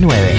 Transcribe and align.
9. 0.00 0.29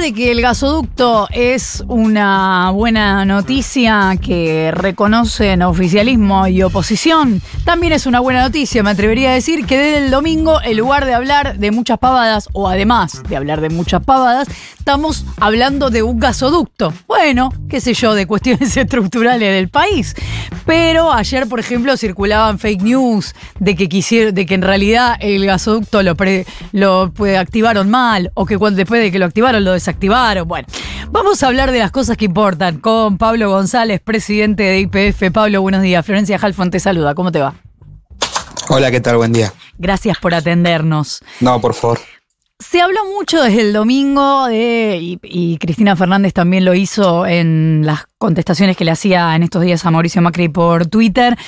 De 0.00 0.14
que 0.14 0.30
el 0.30 0.40
gasoducto 0.40 1.28
es 1.30 1.84
una 1.86 2.70
buena 2.70 3.26
noticia 3.26 4.16
que 4.18 4.70
reconocen 4.72 5.60
oficialismo 5.60 6.46
y 6.46 6.62
oposición, 6.62 7.42
también 7.66 7.92
es 7.92 8.06
una 8.06 8.20
buena 8.20 8.40
noticia, 8.44 8.82
me 8.82 8.90
atrevería 8.90 9.32
a 9.32 9.34
decir, 9.34 9.66
que 9.66 9.76
desde 9.76 10.06
el 10.06 10.10
domingo, 10.10 10.58
en 10.62 10.78
lugar 10.78 11.04
de 11.04 11.12
hablar 11.12 11.58
de 11.58 11.70
muchas 11.70 11.98
pavadas, 11.98 12.48
o 12.54 12.66
además 12.66 13.22
de 13.28 13.36
hablar 13.36 13.60
de 13.60 13.68
muchas 13.68 14.02
pavadas, 14.02 14.48
estamos 14.78 15.26
hablando 15.38 15.90
de 15.90 16.02
un 16.02 16.18
gasoducto. 16.18 16.94
Bueno, 17.06 17.52
qué 17.68 17.82
sé 17.82 17.92
yo, 17.92 18.14
de 18.14 18.26
cuestiones 18.26 18.74
estructurales 18.76 19.54
del 19.54 19.68
país. 19.68 20.16
Pero 20.64 21.12
ayer, 21.12 21.46
por 21.46 21.60
ejemplo, 21.60 21.96
circulaban 21.96 22.58
fake 22.58 22.82
news 22.82 23.34
de 23.58 23.76
que 23.76 23.88
quisieron, 23.88 24.34
de 24.34 24.46
que 24.46 24.54
en 24.54 24.62
realidad 24.62 25.16
el 25.20 25.44
gasoducto 25.44 26.02
lo, 26.02 26.16
lo 26.72 27.12
activaron 27.38 27.90
mal, 27.90 28.30
o 28.34 28.46
que 28.46 28.56
después 28.56 29.02
de 29.02 29.12
que 29.12 29.18
lo 29.18 29.26
activaron 29.26 29.62
lo 29.62 29.72
desactivaron. 29.72 29.89
Bueno, 30.46 30.68
vamos 31.10 31.42
a 31.42 31.48
hablar 31.48 31.72
de 31.72 31.78
las 31.78 31.90
cosas 31.90 32.16
que 32.16 32.26
importan 32.26 32.78
con 32.78 33.18
Pablo 33.18 33.50
González, 33.50 34.00
presidente 34.00 34.62
de 34.62 34.80
IPF. 34.80 35.32
Pablo, 35.32 35.62
buenos 35.62 35.82
días. 35.82 36.04
Florencia 36.04 36.38
Halfon 36.40 36.70
te 36.70 36.80
saluda. 36.80 37.14
¿Cómo 37.14 37.32
te 37.32 37.40
va? 37.40 37.54
Hola, 38.68 38.90
¿qué 38.90 39.00
tal? 39.00 39.16
Buen 39.16 39.32
día. 39.32 39.52
Gracias 39.78 40.18
por 40.18 40.34
atendernos. 40.34 41.20
No, 41.40 41.60
por 41.60 41.74
favor. 41.74 41.98
Se 42.60 42.82
habló 42.82 43.06
mucho 43.06 43.42
desde 43.42 43.62
el 43.62 43.72
domingo 43.72 44.44
de, 44.46 45.18
y, 45.22 45.56
Cristina 45.56 45.96
Fernández 45.96 46.34
también 46.34 46.66
lo 46.66 46.74
hizo 46.74 47.24
en 47.24 47.80
las 47.86 48.04
contestaciones 48.18 48.76
que 48.76 48.84
le 48.84 48.90
hacía 48.90 49.34
en 49.34 49.42
estos 49.42 49.62
días 49.62 49.86
a 49.86 49.90
Mauricio 49.90 50.20
Macri 50.20 50.50
por 50.50 50.86
Twitter, 50.86 51.38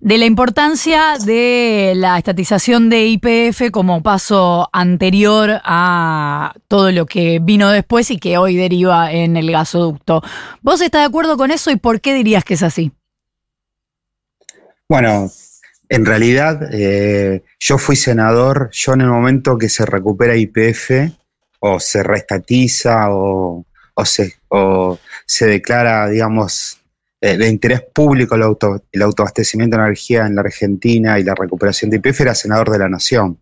de 0.00 0.16
la 0.16 0.24
importancia 0.24 1.18
de 1.22 1.92
la 1.94 2.16
estatización 2.16 2.88
de 2.88 3.06
IPF 3.06 3.70
como 3.70 4.02
paso 4.02 4.70
anterior 4.72 5.60
a 5.62 6.54
todo 6.68 6.90
lo 6.90 7.04
que 7.04 7.38
vino 7.38 7.68
después 7.68 8.10
y 8.10 8.16
que 8.16 8.38
hoy 8.38 8.56
deriva 8.56 9.12
en 9.12 9.36
el 9.36 9.52
gasoducto. 9.52 10.22
¿Vos 10.62 10.80
estás 10.80 11.02
de 11.02 11.06
acuerdo 11.06 11.36
con 11.36 11.50
eso 11.50 11.70
y 11.70 11.76
por 11.76 12.00
qué 12.00 12.14
dirías 12.14 12.44
que 12.44 12.54
es 12.54 12.62
así? 12.62 12.92
Bueno, 14.88 15.30
en 15.92 16.06
realidad, 16.06 16.70
eh, 16.72 17.42
yo 17.60 17.76
fui 17.76 17.96
senador, 17.96 18.70
yo 18.72 18.94
en 18.94 19.02
el 19.02 19.08
momento 19.08 19.58
que 19.58 19.68
se 19.68 19.84
recupera 19.84 20.34
IPF, 20.34 20.90
o 21.60 21.78
se 21.80 22.02
restatiza, 22.02 23.08
o, 23.10 23.66
se, 24.02 24.32
se 25.26 25.46
declara, 25.46 26.08
digamos, 26.08 26.80
eh, 27.20 27.36
de 27.36 27.46
interés 27.46 27.82
público 27.82 28.36
el, 28.36 28.42
auto, 28.42 28.82
el 28.90 29.02
autoabastecimiento 29.02 29.76
de 29.76 29.82
energía 29.82 30.24
en 30.24 30.34
la 30.34 30.40
Argentina 30.40 31.18
y 31.18 31.24
la 31.24 31.34
recuperación 31.34 31.90
de 31.90 31.98
IPF, 31.98 32.22
era 32.22 32.34
senador 32.34 32.70
de 32.70 32.78
la 32.78 32.88
Nación. 32.88 33.38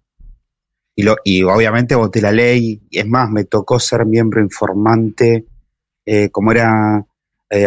Y, 0.97 1.05
lo, 1.05 1.19
y 1.23 1.45
obviamente 1.45 1.95
voté 1.95 2.21
la 2.21 2.33
ley, 2.33 2.83
y 2.91 2.99
es 2.99 3.07
más, 3.07 3.31
me 3.31 3.45
tocó 3.45 3.79
ser 3.79 4.05
miembro 4.07 4.41
informante, 4.41 5.47
eh, 6.05 6.31
como 6.31 6.51
era 6.51 7.07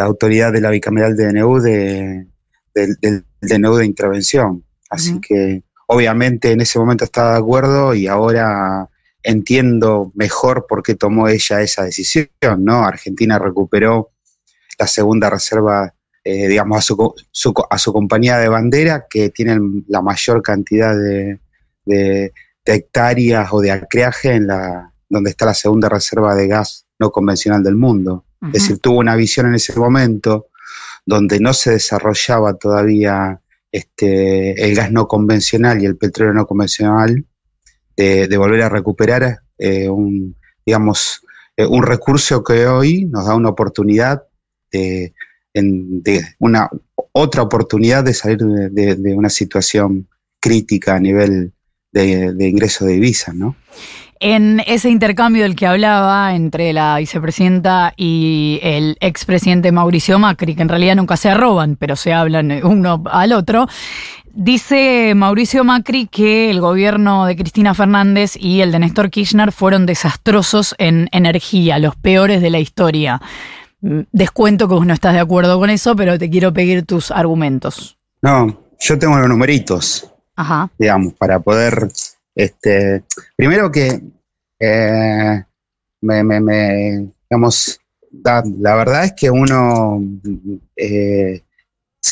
autoridad 0.02 0.52
de 0.52 0.60
la 0.60 0.72
bicameral 0.72 1.16
de 1.16 1.32
DNU, 1.32 1.60
de, 1.62 2.28
del, 2.76 2.98
del 3.00 3.26
DNU 3.40 3.78
de 3.78 3.86
intervención. 3.86 4.66
Así 4.94 5.20
que 5.20 5.64
obviamente 5.88 6.52
en 6.52 6.62
ese 6.62 6.80
momento 6.80 7.04
estaba 7.04 7.34
de 7.34 7.40
acuerdo 7.40 7.94
y 7.94 8.08
ahora 8.08 8.90
entiendo 9.24 10.12
mejor 10.16 10.66
por 10.68 10.84
qué 10.84 10.96
tomó 10.96 11.28
ella 11.28 11.62
esa 11.62 11.84
decisión, 11.84 12.28
¿no? 12.60 12.86
Argentina 12.86 13.40
recuperó 13.40 14.12
la 14.78 14.88
segunda 14.88 15.30
reserva, 15.30 15.94
eh, 16.24 16.48
digamos, 16.48 16.78
a 16.78 16.82
su, 16.82 17.56
a 17.70 17.78
su 17.78 17.94
compañía 17.94 18.38
de 18.38 18.50
bandera, 18.50 19.06
que 19.10 19.30
tiene 19.30 19.58
la 19.88 20.02
mayor 20.02 20.42
cantidad 20.42 20.96
de, 20.96 21.40
hectáreas 22.66 23.50
o 23.52 23.60
de 23.60 23.72
acreaje 23.72 24.34
en 24.34 24.48
la 24.48 24.90
donde 25.10 25.30
está 25.30 25.46
la 25.46 25.54
segunda 25.54 25.90
reserva 25.90 26.34
de 26.34 26.48
gas 26.48 26.86
no 26.98 27.12
convencional 27.12 27.62
del 27.62 27.76
mundo. 27.76 28.26
Es 28.48 28.54
decir, 28.54 28.80
tuvo 28.80 29.00
una 29.00 29.16
visión 29.16 29.48
en 29.48 29.56
ese 29.56 29.78
momento 29.78 30.48
donde 31.06 31.40
no 31.40 31.54
se 31.54 31.72
desarrollaba 31.72 32.56
todavía 32.56 33.40
este, 33.74 34.64
el 34.64 34.76
gas 34.76 34.92
no 34.92 35.08
convencional 35.08 35.82
y 35.82 35.86
el 35.86 35.98
petróleo 35.98 36.34
no 36.34 36.46
convencional, 36.46 37.26
de, 37.98 38.38
volver 38.38 38.62
a 38.62 38.70
recuperar 38.70 39.40
eh, 39.58 39.90
un, 39.90 40.36
digamos, 40.66 41.22
eh, 41.58 41.66
un 41.66 41.84
recurso 41.84 42.44
que 42.44 42.66
hoy 42.68 43.06
nos 43.06 43.26
da 43.26 43.36
una 43.36 43.50
oportunidad 43.50 44.24
de, 44.72 45.14
una 46.40 46.70
otra 47.12 47.44
oportunidad 47.44 48.04
de 48.04 48.14
salir 48.14 48.40
de, 48.40 49.14
una 49.16 49.30
situación 49.30 50.08
crítica 50.40 50.96
a 50.96 51.00
nivel 51.00 51.54
de, 51.92 52.48
ingreso 52.48 52.86
de 52.86 52.94
divisas, 52.94 53.36
¿no? 53.36 53.56
En 54.26 54.62
ese 54.68 54.90
intercambio 54.90 55.44
del 55.44 55.54
que 55.54 55.68
hablaba 55.68 56.34
entre 56.34 56.72
la 56.72 56.96
vicepresidenta 56.98 57.94
y 57.98 58.58
el 58.64 58.96
expresidente 59.02 59.74
Mauricio 59.74 60.18
Macri, 60.18 60.56
que 60.56 60.62
en 60.62 60.70
realidad 60.70 60.96
nunca 60.96 61.18
se 61.18 61.30
arroban, 61.30 61.76
pero 61.76 61.98
se 61.98 62.14
hablan 62.14 62.50
uno 62.64 63.04
al 63.12 63.34
otro, 63.34 63.68
dice 64.34 65.12
Mauricio 65.14 65.66
Macri 65.66 66.08
que 66.08 66.50
el 66.50 66.62
gobierno 66.62 67.26
de 67.26 67.36
Cristina 67.36 67.74
Fernández 67.74 68.38
y 68.40 68.62
el 68.62 68.72
de 68.72 68.80
Néstor 68.80 69.10
Kirchner 69.10 69.52
fueron 69.52 69.86
desastrosos 69.86 70.74
en 70.78 71.10
energía, 71.12 71.78
los 71.78 71.98
peores 71.98 72.42
de 72.42 72.50
la 72.50 72.60
historia. 72.60 73.22
Mm, 73.82 74.04
descuento 74.14 74.70
que 74.70 74.76
vos 74.76 74.86
no 74.86 74.94
estás 74.94 75.16
de 75.16 75.20
acuerdo 75.20 75.60
con 75.60 75.70
eso, 75.70 75.98
pero 75.98 76.18
te 76.18 76.30
quiero 76.30 76.54
pedir 76.54 76.86
tus 76.86 77.12
argumentos. 77.12 77.98
No, 78.22 78.58
yo 78.80 78.98
tengo 78.98 79.18
los 79.18 79.28
numeritos, 79.28 80.10
Ajá. 80.38 80.70
digamos, 80.80 81.12
para 81.12 81.42
poder 81.42 81.90
este, 82.36 83.04
primero 83.36 83.72
que 83.72 84.02
eh, 84.60 85.44
me, 86.02 87.12
digamos, 87.30 87.80
la 88.24 88.76
verdad 88.76 89.06
es 89.06 89.14
que 89.14 89.30
uno 89.30 90.02
eh, 90.76 91.44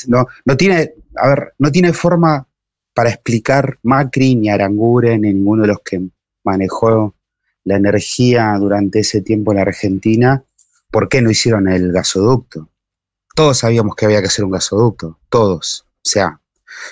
no, 0.07 0.27
no, 0.45 0.57
tiene, 0.57 0.93
a 1.15 1.29
ver, 1.29 1.53
no 1.59 1.71
tiene 1.71 1.93
forma 1.93 2.47
para 2.93 3.09
explicar 3.09 3.79
Macri 3.83 4.35
ni 4.35 4.49
Aranguren 4.49 5.21
ni 5.21 5.33
ninguno 5.33 5.63
de 5.63 5.69
los 5.69 5.79
que 5.79 6.01
manejó 6.43 7.15
la 7.63 7.75
energía 7.75 8.55
durante 8.59 8.99
ese 8.99 9.21
tiempo 9.21 9.51
en 9.51 9.57
la 9.57 9.63
Argentina, 9.63 10.43
por 10.89 11.07
qué 11.07 11.21
no 11.21 11.29
hicieron 11.29 11.67
el 11.67 11.91
gasoducto. 11.91 12.69
Todos 13.35 13.59
sabíamos 13.59 13.95
que 13.95 14.05
había 14.05 14.19
que 14.19 14.27
hacer 14.27 14.43
un 14.43 14.51
gasoducto, 14.51 15.19
todos. 15.29 15.85
O 15.87 16.09
sea, 16.09 16.40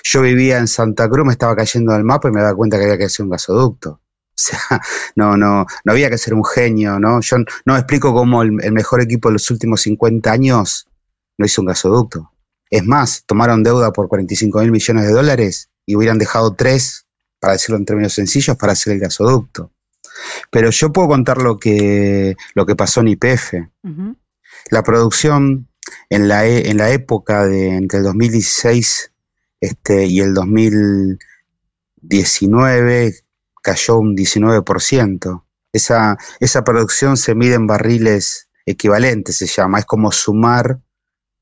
yo 0.02 0.22
vivía 0.22 0.58
en 0.58 0.68
Santa 0.68 1.08
Cruz, 1.08 1.26
me 1.26 1.32
estaba 1.32 1.56
cayendo 1.56 1.92
del 1.92 2.04
mapa 2.04 2.28
y 2.28 2.32
me 2.32 2.40
daba 2.40 2.54
cuenta 2.54 2.78
que 2.78 2.84
había 2.84 2.98
que 2.98 3.04
hacer 3.04 3.24
un 3.24 3.30
gasoducto. 3.30 4.00
O 4.40 4.42
sea, 4.42 4.80
no, 5.16 5.36
no, 5.36 5.66
no 5.84 5.92
había 5.92 6.08
que 6.08 6.16
ser 6.16 6.32
un 6.32 6.42
genio, 6.42 6.98
¿no? 6.98 7.20
Yo 7.20 7.36
no 7.66 7.76
explico 7.76 8.14
cómo 8.14 8.40
el, 8.40 8.52
mejor 8.52 9.02
equipo 9.02 9.28
de 9.28 9.34
los 9.34 9.50
últimos 9.50 9.82
50 9.82 10.32
años 10.32 10.88
no 11.36 11.44
hizo 11.44 11.60
un 11.60 11.66
gasoducto. 11.66 12.32
Es 12.70 12.82
más, 12.86 13.22
tomaron 13.26 13.62
deuda 13.62 13.92
por 13.92 14.08
45 14.08 14.60
mil 14.60 14.70
millones 14.70 15.04
de 15.04 15.12
dólares 15.12 15.68
y 15.84 15.94
hubieran 15.94 16.16
dejado 16.16 16.54
tres, 16.54 17.04
para 17.38 17.52
decirlo 17.52 17.76
en 17.76 17.84
términos 17.84 18.14
sencillos, 18.14 18.56
para 18.56 18.72
hacer 18.72 18.94
el 18.94 19.00
gasoducto. 19.00 19.72
Pero 20.50 20.70
yo 20.70 20.90
puedo 20.90 21.08
contar 21.08 21.36
lo 21.36 21.58
que, 21.58 22.34
lo 22.54 22.64
que 22.64 22.76
pasó 22.76 23.02
en 23.02 23.08
IPF. 23.08 23.54
La 24.70 24.82
producción 24.82 25.68
en 26.08 26.28
la, 26.28 26.46
e, 26.46 26.70
en 26.70 26.78
la 26.78 26.90
época 26.92 27.46
de 27.46 27.76
entre 27.76 27.98
el 27.98 28.04
2016 28.04 29.09
este, 29.60 30.06
y 30.06 30.20
el 30.20 30.34
2019 30.34 33.14
cayó 33.62 33.98
un 33.98 34.16
19%. 34.16 35.44
Esa, 35.72 36.18
esa 36.40 36.64
producción 36.64 37.16
se 37.16 37.34
mide 37.34 37.54
en 37.54 37.66
barriles 37.66 38.48
equivalentes, 38.66 39.36
se 39.36 39.46
llama, 39.46 39.78
es 39.78 39.84
como 39.84 40.12
sumar 40.12 40.80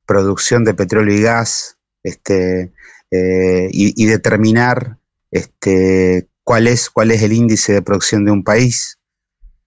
producción 0.07 0.65
de 0.65 0.75
petróleo 0.75 1.15
y 1.15 1.23
gas 1.23 1.79
este, 2.03 2.73
eh, 3.11 3.69
y, 3.71 4.07
determinar 4.07 4.99
este, 5.31 6.29
cuál, 6.43 6.67
es, 6.67 6.91
cuál 6.91 7.11
es 7.11 7.23
el 7.23 7.33
índice 7.33 7.73
de 7.73 7.83
producción 7.83 8.25
de 8.25 8.33
un 8.33 8.45
país, 8.45 8.99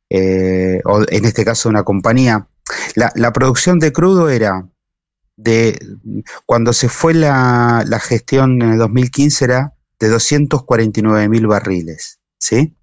eh, 0.10 0.82
o 0.86 1.04
en 1.08 1.26
este 1.26 1.46
caso 1.46 1.70
una 1.70 1.84
compañía. 1.84 2.48
La 2.96 3.34
producción 3.34 3.80
de 3.80 3.92
crudo 3.92 4.30
era 4.30 4.68
de 5.38 5.80
cuando 6.46 6.74
se 6.74 6.90
fue 6.90 7.14
la, 7.14 7.86
gestión 8.02 8.62
en 8.62 8.72
el 8.74 8.78
2015 8.78 9.46
era 9.46 9.74
de 10.00 10.10
249 10.10 11.30
mil 11.30 11.48
barriles, 11.48 12.20
¿sí? 12.38 12.76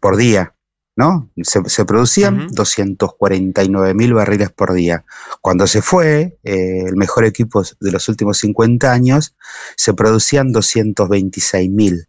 Por 0.00 0.16
día, 0.16 0.54
¿no? 0.96 1.30
Se, 1.42 1.84
producían 1.84 2.48
249 2.48 3.94
mil 3.94 4.14
barriles 4.14 4.50
por 4.50 4.74
día. 4.74 5.04
Cuando 5.40 5.66
se 5.66 5.80
fue, 5.80 6.38
eh, 6.42 6.84
el 6.86 6.96
mejor 6.96 7.24
equipo 7.24 7.62
de 7.62 7.92
los 7.92 8.08
últimos 8.08 8.38
50 8.38 8.92
años, 8.92 9.34
se 9.76 9.94
producían 9.94 10.52
226 10.52 11.70
mil 11.70 12.08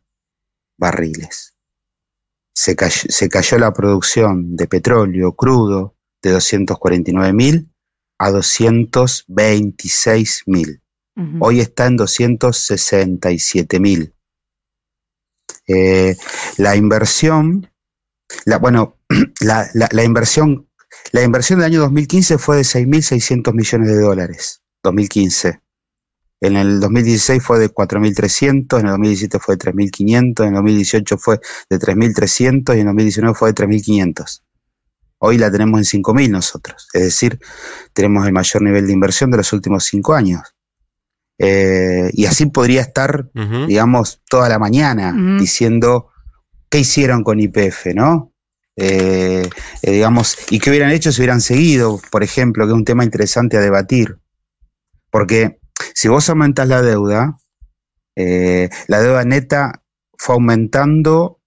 barriles. 0.78 1.54
Se 2.54 2.76
cayó, 2.76 3.10
se 3.10 3.30
cayó 3.30 3.58
la 3.58 3.74
producción 3.74 4.56
de 4.56 4.68
petróleo 4.68 5.34
crudo 5.34 5.96
de 6.22 6.32
249 6.32 7.34
mil 7.34 7.70
a 8.18 8.32
226 8.32 10.44
mil. 10.48 10.82
Hoy 11.40 11.60
está 11.62 11.86
en 11.86 11.96
267 11.98 13.80
mil. 13.80 14.12
eh, 15.68 16.16
la 16.58 16.76
inversión, 16.76 17.70
la, 18.46 18.58
bueno, 18.58 18.98
la, 19.42 19.68
la, 19.74 20.04
inversión, 20.04 20.68
la 21.12 21.24
inversión 21.24 21.60
del 21.60 21.72
año 21.72 21.80
2015 21.82 22.38
fue 22.38 22.58
de 22.58 22.64
6.600 22.64 23.54
millones 23.54 23.88
de 23.88 24.00
dólares, 24.00 24.62
2015. 24.84 25.62
En 26.42 26.58
el 26.58 26.80
2016 26.80 27.42
fue 27.42 27.60
de 27.60 27.74
4.300, 27.74 28.80
en 28.80 28.86
el 28.86 28.92
2017 28.92 29.40
fue 29.40 29.56
de 29.56 29.72
3.500, 29.72 30.42
en 30.42 30.48
el 30.50 30.54
2018 30.56 31.18
fue 31.18 31.40
de 31.70 31.80
3.300 31.80 32.76
y 32.76 32.80
en 32.80 32.80
el 32.80 32.86
2019 32.88 33.36
fue 33.36 33.54
de 33.54 33.66
3.500. 33.66 34.42
Hoy 35.20 35.38
la 35.38 35.52
tenemos 35.52 35.94
en 35.94 36.02
5.000 36.02 36.30
nosotros, 36.30 36.88
es 36.94 37.02
decir, 37.02 37.40
tenemos 37.94 38.26
el 38.28 38.34
mayor 38.34 38.62
nivel 38.62 38.86
de 38.86 38.94
inversión 38.94 39.32
de 39.32 39.38
los 39.38 39.54
últimos 39.54 39.86
cinco 39.86 40.14
años. 40.14 40.56
Eh, 41.38 42.12
y 42.14 42.26
así 42.26 42.46
podría 42.46 42.82
estar, 42.82 43.30
digamos, 43.68 44.22
toda 44.30 44.48
la 44.48 44.60
mañana 44.60 45.14
diciendo 45.38 46.10
qué 46.70 46.80
hicieron 46.80 47.24
con 47.24 47.40
IPF, 47.40 47.88
¿no? 47.94 48.34
Eh, 48.78 49.50
eh, 49.82 49.92
digamos, 49.92 50.38
y 50.50 50.60
qué 50.60 50.70
hubieran 50.70 50.92
hecho 50.92 51.12
si 51.12 51.22
hubieran 51.22 51.42
seguido, 51.42 52.00
por 52.12 52.24
ejemplo, 52.24 52.66
que 52.66 52.72
es 52.72 52.78
un 52.78 52.86
tema 52.86 53.04
interesante 53.04 53.58
a 53.58 53.62
debatir. 53.62 54.18
Porque 55.12 55.60
si 55.94 56.08
vos 56.08 56.30
aumentás 56.30 56.68
la 56.68 56.82
deuda, 56.82 57.38
la 58.16 59.00
deuda 59.02 59.24
neta 59.24 59.84
fue 60.18 60.36
aumentando 60.36 61.40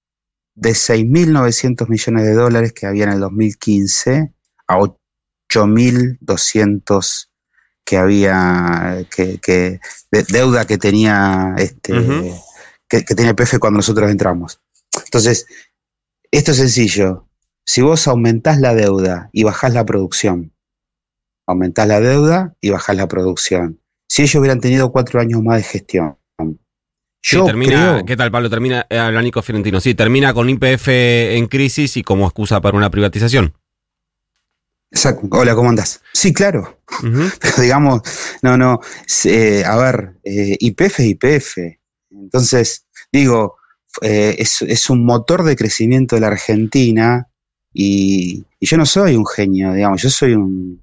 de 0.58 0.70
6.900 0.70 1.88
millones 1.88 2.24
de 2.24 2.34
dólares 2.34 2.72
que 2.72 2.86
había 2.86 3.04
en 3.04 3.12
el 3.12 3.20
2015 3.20 4.34
a 4.66 4.78
8.200 5.48 7.28
que 7.84 7.96
había, 7.96 9.06
que, 9.08 9.80
deuda 10.10 10.66
que 10.66 10.76
tenía 10.76 11.54
este, 11.56 11.94
que, 12.88 13.02
tenía 13.02 13.34
PF 13.34 13.58
cuando 13.58 13.78
nosotros 13.78 14.10
entramos. 14.10 14.60
Entonces, 15.04 15.46
esto 16.30 16.50
es 16.50 16.58
sencillo. 16.58 17.28
Si 17.64 17.80
vos 17.80 18.06
aumentás 18.08 18.58
la 18.58 18.74
deuda 18.74 19.30
y 19.32 19.44
bajás 19.44 19.72
la 19.72 19.86
producción, 19.86 20.52
aumentás 21.46 21.88
la 21.88 22.00
deuda 22.00 22.56
y 22.60 22.70
bajás 22.70 22.96
la 22.96 23.08
producción. 23.08 23.80
Si 24.08 24.22
ellos 24.22 24.34
hubieran 24.34 24.60
tenido 24.60 24.90
cuatro 24.92 25.20
años 25.20 25.42
más 25.42 25.58
de 25.58 25.62
gestión, 25.62 26.17
yo 27.22 27.44
termina, 27.44 28.02
¿Qué 28.06 28.16
tal, 28.16 28.30
Pablo? 28.30 28.48
Termina, 28.48 28.86
eh, 28.88 29.20
Nico 29.22 29.42
Fiorentino, 29.42 29.80
sí, 29.80 29.94
termina 29.94 30.32
con 30.32 30.48
IPF 30.48 30.88
en 30.88 31.46
crisis 31.46 31.96
y 31.96 32.02
como 32.02 32.26
excusa 32.26 32.60
para 32.60 32.76
una 32.76 32.90
privatización. 32.90 33.54
Hola, 35.30 35.54
¿cómo 35.54 35.68
andás? 35.68 36.00
Sí, 36.14 36.32
claro. 36.32 36.80
Pero 37.40 37.62
digamos, 37.62 38.02
no, 38.42 38.56
no, 38.56 38.80
eh, 39.24 39.62
a 39.64 39.76
ver, 39.76 40.14
eh, 40.24 40.56
IPF 40.58 41.00
es 41.00 41.06
IPF. 41.06 41.58
Entonces, 42.10 42.86
digo, 43.12 43.56
eh, 44.00 44.36
es, 44.38 44.90
un 44.90 45.04
motor 45.04 45.42
de 45.42 45.56
crecimiento 45.56 46.16
de 46.16 46.20
la 46.22 46.28
Argentina 46.28 47.28
y, 47.72 48.44
yo 48.60 48.76
no 48.76 48.86
soy 48.86 49.14
un 49.14 49.26
genio, 49.26 49.72
digamos, 49.72 50.02
yo 50.02 50.10
soy 50.10 50.32
un... 50.32 50.82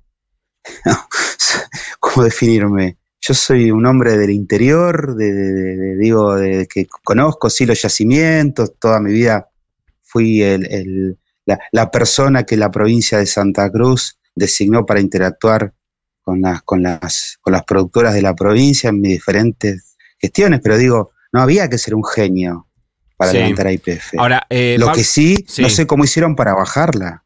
¿Cómo 2.00 2.24
definirme? 2.24 2.98
Yo 3.27 3.33
soy 3.33 3.72
un 3.72 3.86
hombre 3.86 4.18
del 4.18 4.30
interior, 4.30 5.16
de, 5.16 5.95
digo, 5.98 6.36
de, 6.36 6.68
que 6.68 6.86
conozco, 7.04 7.50
sí, 7.50 7.66
los 7.66 7.81
yacimientos, 7.81 8.74
toda 8.80 9.00
mi 9.00 9.12
vida 9.12 9.50
fui 10.04 10.42
el 10.42 11.18
la, 11.45 11.92
persona 11.92 12.44
que 12.44 12.57
la 12.57 12.72
provincia 12.72 13.18
de 13.19 13.25
Santa 13.25 13.69
Cruz 13.69 14.18
designó 14.36 14.86
para 14.86 15.00
interactuar 15.00 15.74
con 16.22 16.42
las, 16.42 16.62
con 16.63 16.81
las, 16.81 17.38
con 17.42 17.54
las 17.54 17.63
productoras 17.63 18.13
de 18.13 18.22
la 18.22 18.36
provincia 18.36 18.89
en 18.89 19.01
mis 19.01 19.12
diferentes 19.12 19.95
gestiones, 20.19 20.60
pero 20.63 20.78
digo, 20.78 21.12
no 21.31 21.42
había 21.42 21.69
que 21.69 21.78
ser 21.78 21.94
un 21.94 22.04
genio 22.04 22.68
para 23.16 23.31
levantar 23.31 23.68
a 23.68 23.71
IPF. 23.71 24.16
Ahora, 24.18 24.45
eh, 24.50 24.75
Lo 24.80 24.92
que 24.92 25.04
sí, 25.04 25.45
no 25.60 25.69
sé 25.69 25.86
cómo 25.88 26.04
hicieron 26.04 26.36
para 26.36 26.54
bajarla. 26.54 27.24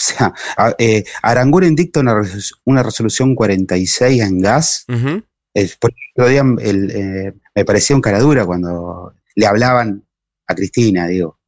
O 0.00 0.02
sea, 0.02 0.34
eh, 0.78 1.04
Aranguren 1.22 1.76
dicta 1.76 2.00
una, 2.00 2.20
una, 2.64 2.82
resolución 2.82 3.34
46 3.34 4.22
en 4.22 4.40
gas. 4.40 4.84
por 4.86 5.92
el 6.16 6.30
día 6.30 6.44
eh, 6.60 7.32
me 7.54 7.64
parecía 7.64 7.94
un 7.94 8.02
cara 8.02 8.18
dura 8.18 8.44
cuando 8.44 9.14
le 9.36 9.46
hablaban 9.46 10.04
a 10.46 10.54
Cristina, 10.54 11.06
digo. 11.06 11.38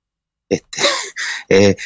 Este, 0.49 0.81
eh, 1.49 1.77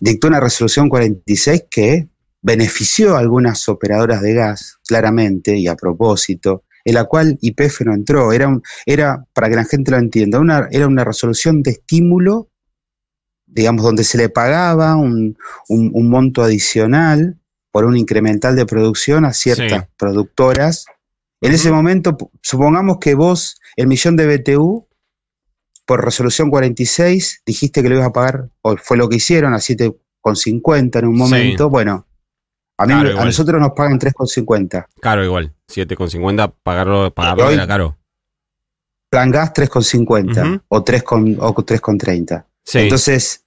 dictó 0.00 0.26
una 0.28 0.40
resolución 0.40 0.88
46 0.88 1.64
que 1.70 2.08
benefició 2.42 3.16
a 3.16 3.20
algunas 3.20 3.68
operadoras 3.68 4.20
de 4.22 4.34
gas, 4.34 4.78
claramente, 4.86 5.56
y 5.56 5.68
a 5.68 5.76
propósito, 5.76 6.64
en 6.84 6.94
la 6.94 7.04
cual 7.04 7.38
IPF 7.40 7.82
no 7.82 7.94
entró. 7.94 8.32
Era, 8.32 8.60
era 8.86 9.24
para 9.32 9.48
que 9.48 9.56
la 9.56 9.64
gente 9.64 9.90
lo 9.90 9.98
entienda, 9.98 10.38
una, 10.38 10.68
era 10.70 10.86
una 10.86 11.04
resolución 11.04 11.62
de 11.62 11.72
estímulo, 11.72 12.50
digamos, 13.48 13.82
donde 13.82 14.04
se 14.04 14.18
le 14.18 14.28
pagaba 14.28 14.96
un, 14.96 15.36
monto 15.68 16.42
adicional 16.42 17.36
por 17.70 17.84
un 17.84 17.96
incremental 17.96 18.56
de 18.56 18.66
producción 18.66 19.24
a 19.24 19.32
ciertas 19.32 19.88
productoras. 19.96 20.86
En 21.40 21.52
ese 21.52 21.70
momento, 21.70 22.16
supongamos 22.42 22.98
que 22.98 23.14
vos, 23.14 23.60
el 23.76 23.86
millón 23.86 24.16
de 24.16 24.36
BTU, 24.36 24.86
por 25.86 26.04
resolución 26.04 26.50
46 26.50 27.42
dijiste 27.46 27.82
que 27.82 27.88
lo 27.88 27.94
ibas 27.96 28.08
a 28.08 28.12
pagar, 28.12 28.50
o 28.60 28.76
fue 28.76 28.96
lo 28.96 29.08
que 29.08 29.16
hicieron, 29.16 29.54
a 29.54 29.58
7,50 29.58 30.98
en 30.98 31.06
un 31.06 31.16
momento. 31.16 31.70
Bueno, 31.70 32.06
a, 32.76 32.86
mí, 32.86 32.92
a 32.92 33.24
nosotros 33.24 33.60
nos 33.60 33.72
pagan 33.72 33.98
3,50. 33.98 34.86
Caro 35.00 35.24
igual, 35.24 35.54
7,50 35.68 36.52
pagarlo, 36.62 37.12
pagarlo 37.12 37.50
era 37.50 37.66
caro. 37.66 37.96
Plan 39.08 39.30
gas 39.30 39.54
3,50 39.54 40.62
o 40.68 40.84
3,30. 40.84 42.44
Entonces, 42.74 43.44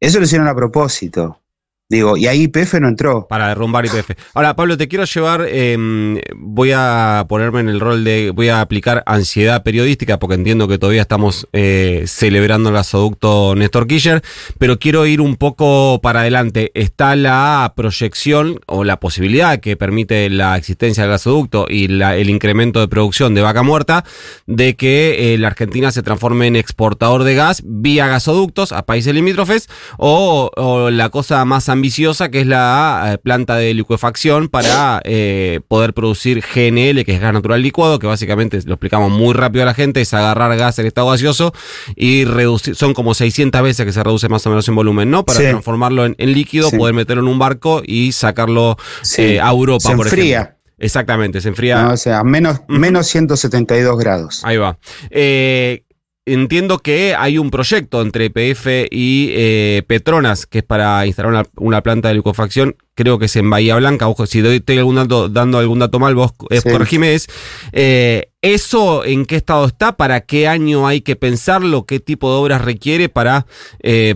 eso 0.00 0.18
lo 0.18 0.24
hicieron 0.24 0.48
a 0.48 0.54
propósito. 0.54 1.40
Digo, 1.90 2.16
y 2.16 2.26
ahí 2.26 2.44
IPF 2.44 2.80
no 2.80 2.88
entró. 2.88 3.26
Para 3.28 3.48
derrumbar 3.48 3.84
IPF. 3.84 4.12
Ahora, 4.32 4.56
Pablo, 4.56 4.78
te 4.78 4.88
quiero 4.88 5.04
llevar, 5.04 5.46
em, 5.50 6.18
voy 6.34 6.72
a 6.74 7.26
ponerme 7.28 7.60
en 7.60 7.68
el 7.68 7.78
rol 7.78 8.04
de, 8.04 8.30
voy 8.30 8.48
a 8.48 8.62
aplicar 8.62 9.02
ansiedad 9.04 9.62
periodística, 9.62 10.18
porque 10.18 10.36
entiendo 10.36 10.66
que 10.66 10.78
todavía 10.78 11.02
estamos 11.02 11.46
eh, 11.52 12.04
celebrando 12.06 12.70
el 12.70 12.76
gasoducto 12.76 13.54
Néstor 13.54 13.86
Kirchner, 13.86 14.22
pero 14.58 14.78
quiero 14.78 15.04
ir 15.04 15.20
un 15.20 15.36
poco 15.36 16.00
para 16.02 16.20
adelante. 16.20 16.72
Está 16.74 17.16
la 17.16 17.74
proyección 17.76 18.60
o 18.66 18.82
la 18.82 18.98
posibilidad 18.98 19.60
que 19.60 19.76
permite 19.76 20.30
la 20.30 20.56
existencia 20.56 21.02
del 21.02 21.12
gasoducto 21.12 21.66
y 21.68 21.84
el 21.84 22.30
incremento 22.30 22.80
de 22.80 22.88
producción 22.88 23.34
de 23.34 23.42
vaca 23.42 23.62
muerta, 23.62 24.06
de 24.46 24.74
que 24.74 25.34
eh, 25.34 25.38
la 25.38 25.48
Argentina 25.48 25.90
se 25.90 26.02
transforme 26.02 26.46
en 26.46 26.56
exportador 26.56 27.24
de 27.24 27.34
gas 27.34 27.62
vía 27.62 28.06
gasoductos 28.06 28.72
a 28.72 28.86
países 28.86 29.14
limítrofes, 29.14 29.68
o, 29.98 30.50
o 30.56 30.90
la 30.90 31.10
cosa 31.10 31.44
más 31.44 31.68
ambiciosa, 31.74 32.30
que 32.30 32.40
es 32.40 32.46
la 32.46 33.12
eh, 33.12 33.18
planta 33.18 33.56
de 33.56 33.74
liquefacción 33.74 34.48
para 34.48 35.00
eh, 35.04 35.60
poder 35.68 35.92
producir 35.94 36.42
GNL, 36.42 37.04
que 37.04 37.14
es 37.14 37.20
gas 37.20 37.32
natural 37.32 37.62
licuado, 37.62 37.98
que 37.98 38.06
básicamente 38.06 38.60
lo 38.64 38.74
explicamos 38.74 39.12
muy 39.12 39.34
rápido 39.34 39.62
a 39.62 39.66
la 39.66 39.74
gente, 39.74 40.00
es 40.00 40.14
agarrar 40.14 40.56
gas 40.56 40.78
en 40.78 40.86
estado 40.86 41.10
gaseoso 41.10 41.52
y 41.94 42.24
reducir, 42.24 42.74
son 42.74 42.94
como 42.94 43.14
600 43.14 43.62
veces 43.62 43.86
que 43.86 43.92
se 43.92 44.02
reduce 44.02 44.28
más 44.28 44.46
o 44.46 44.50
menos 44.50 44.66
en 44.68 44.74
volumen, 44.74 45.10
¿no? 45.10 45.24
Para 45.24 45.40
transformarlo 45.40 46.06
en, 46.06 46.14
líquido, 46.18 46.70
poder 46.70 46.94
meterlo 46.94 47.22
en 47.22 47.28
un 47.28 47.38
barco 47.38 47.82
y 47.84 48.12
sacarlo 48.12 48.76
eh, 49.18 49.40
a 49.40 49.50
Europa, 49.50 49.90
se 49.90 49.96
por 49.96 50.06
enfría. 50.06 50.56
Exactamente, 50.78 51.40
se 51.40 51.48
enfría. 51.48 51.88
o 51.88 51.96
sea, 51.96 52.24
menos, 52.24 52.60
menos 52.68 53.06
172 53.06 53.98
grados. 53.98 54.40
Ahí 54.44 54.56
va. 54.56 54.78
Eh, 55.10 55.84
entiendo 56.26 56.78
que 56.78 57.14
hay 57.14 57.38
un 57.38 57.50
proyecto 57.50 58.00
entre 58.00 58.30
PF 58.30 58.88
y 58.90 59.28
eh, 59.32 59.82
Petronas, 59.86 60.46
que 60.46 60.58
es 60.58 60.64
para 60.64 61.06
instalar 61.06 61.46
una, 61.56 61.82
planta 61.82 62.08
de 62.08 62.14
liquefacción, 62.14 62.76
creo 62.94 63.18
que 63.18 63.26
es 63.26 63.36
en 63.36 63.50
Bahía 63.50 63.76
Blanca, 63.76 64.08
ojo, 64.08 64.26
si 64.26 64.40
estoy 64.40 64.78
algún 64.78 64.96
dando 64.96 65.58
algún 65.58 65.78
dato 65.78 65.98
mal, 65.98 66.14
vos 66.14 66.32
eh, 66.50 66.62
corregime, 66.62 67.14
es, 67.14 67.26
eh, 67.72 68.30
¿eso 68.40 69.04
en 69.04 69.26
qué 69.26 69.36
estado 69.36 69.66
está? 69.66 69.96
¿Para 69.96 70.22
qué 70.22 70.48
año 70.48 70.86
hay 70.86 71.02
que 71.02 71.16
pensarlo? 71.16 71.84
¿Qué 71.84 72.00
tipo 72.00 72.30
de 72.30 72.38
obras 72.38 72.62
requiere 72.62 73.08
para 73.08 73.46